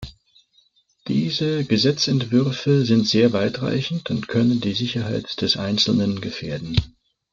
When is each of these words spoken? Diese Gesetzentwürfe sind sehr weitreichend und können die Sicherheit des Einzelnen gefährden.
Diese 1.07 1.63
Gesetzentwürfe 1.63 2.85
sind 2.85 3.07
sehr 3.07 3.33
weitreichend 3.33 4.09
und 4.09 4.27
können 4.27 4.59
die 4.59 4.73
Sicherheit 4.73 5.39
des 5.43 5.57
Einzelnen 5.57 6.21
gefährden. 6.21 6.75